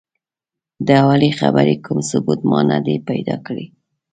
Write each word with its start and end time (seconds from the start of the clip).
د 0.85 0.87
اولې 1.03 1.29
خبرې 1.39 1.75
کوم 1.85 1.99
ثبوت 2.09 2.39
ما 2.49 2.59
نه 2.71 2.77
دی 2.85 2.95
پیدا 3.09 3.35
کړی. 3.45 3.65